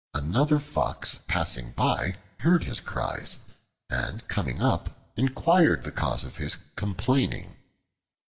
Another 0.15 0.57
Fox 0.57 1.19
passing 1.27 1.73
by 1.73 2.15
heard 2.39 2.63
his 2.63 2.79
cries, 2.79 3.37
and 3.87 4.27
coming 4.27 4.59
up, 4.59 5.11
inquired 5.15 5.83
the 5.83 5.91
cause 5.91 6.23
of 6.23 6.37
his 6.37 6.55
complaining. 6.75 7.55